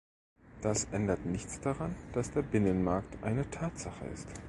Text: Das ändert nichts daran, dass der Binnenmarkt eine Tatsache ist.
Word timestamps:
Das 0.63 0.85
ändert 0.85 1.27
nichts 1.27 1.59
daran, 1.59 1.93
dass 2.13 2.31
der 2.31 2.41
Binnenmarkt 2.41 3.23
eine 3.23 3.47
Tatsache 3.51 4.03
ist. 4.05 4.27